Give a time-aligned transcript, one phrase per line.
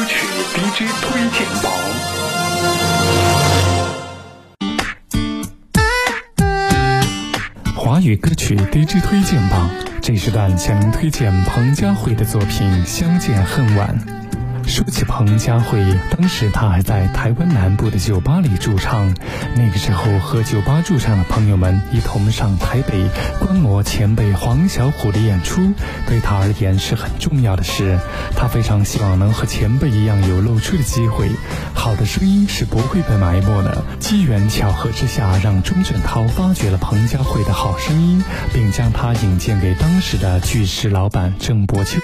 [0.00, 0.16] 歌曲
[0.54, 1.70] DJ 推荐榜，
[7.76, 9.68] 华语歌曲 DJ 推荐榜，
[10.00, 13.94] 这时段向您推荐彭佳慧的作品《相见恨晚》。
[14.70, 15.84] 说起彭佳慧，
[16.16, 19.12] 当时她还在台湾南部的酒吧里驻唱。
[19.56, 23.04] 那个时候，和酒吧驻唱的朋友们一同上台北
[23.40, 25.72] 观摩前辈黄小琥的演出，
[26.06, 27.98] 对她而言是很重要的事。
[28.36, 31.28] 她非常希望能和前辈一样有露出的机会。
[31.74, 33.82] 好的声音是不会被埋没的。
[33.98, 38.22] 机缘巧合之下，让钟镇涛发掘了彭佳慧的好声音，
[38.54, 41.98] 并将她引荐给当时的巨石老板郑伯秋。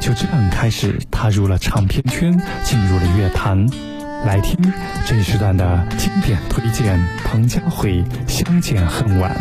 [0.00, 2.04] 就这样开始踏入了唱片。
[2.10, 2.30] 圈
[2.64, 3.66] 进入了乐坛，
[4.26, 4.58] 来听
[5.06, 9.32] 这一时段的经典推荐：彭佳慧《相见恨晚》。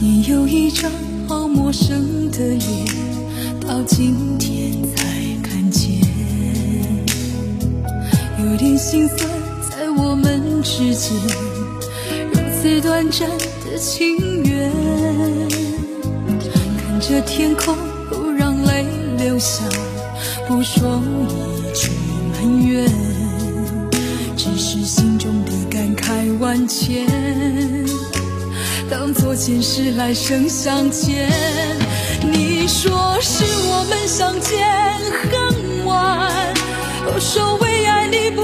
[0.00, 0.90] 你有一张
[1.26, 2.86] 好陌生的脸，
[3.60, 4.38] 到今
[8.82, 9.30] 心酸，
[9.70, 11.16] 在我们之间，
[12.32, 13.28] 如此短暂
[13.64, 14.72] 的情缘。
[16.76, 17.76] 看着天空，
[18.10, 18.84] 不让泪
[19.18, 19.62] 流下，
[20.48, 21.00] 不说
[21.56, 21.90] 一句
[22.32, 22.90] 埋怨，
[24.36, 27.06] 只是心中的感慨万千，
[28.90, 31.30] 当作前世来生相见。
[32.20, 34.66] 你说是我们相见
[35.30, 36.52] 恨晚，
[37.06, 38.41] 我说为爱你。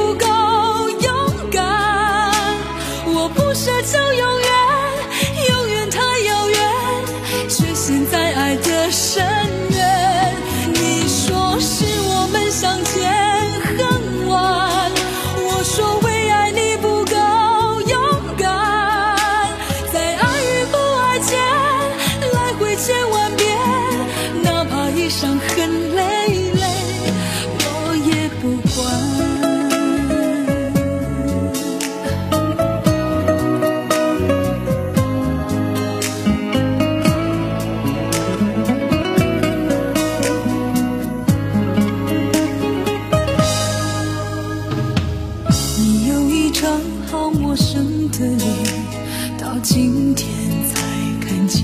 [49.71, 50.27] 今天
[50.65, 50.81] 才
[51.21, 51.63] 看见，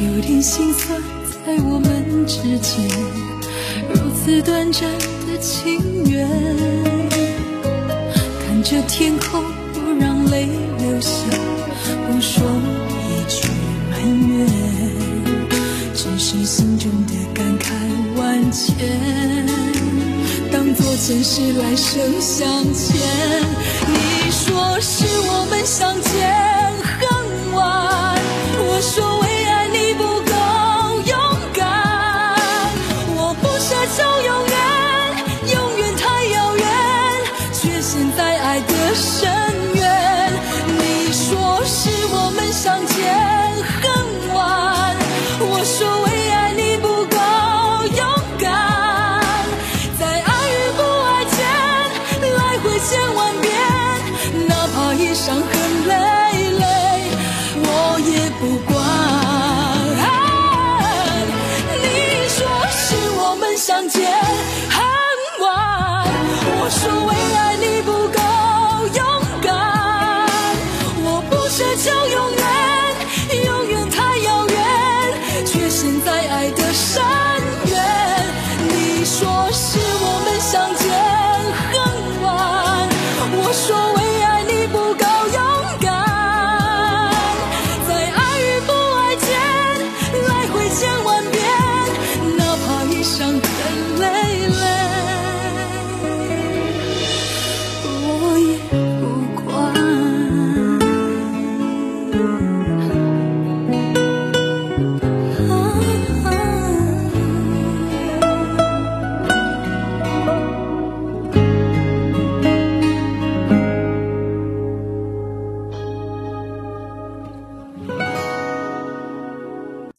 [0.00, 1.02] 有点心酸
[1.44, 2.88] 在我们之间，
[3.92, 4.88] 如此短暂
[5.26, 6.28] 的情缘。
[8.46, 9.42] 看着天空，
[9.74, 10.46] 不让泪
[10.78, 11.10] 流下，
[12.06, 12.46] 不说
[12.94, 13.48] 一句
[13.90, 14.46] 埋怨，
[15.92, 17.72] 只是心中的感慨
[18.16, 18.72] 万千，
[20.52, 23.89] 当作前世来生相欠。
[41.72, 43.14] 是我们相见
[43.62, 44.96] 恨晚
[45.38, 45.99] 我说